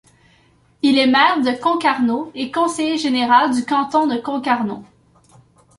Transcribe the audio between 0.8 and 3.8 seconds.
Il est maire de Concarneau et conseiller général du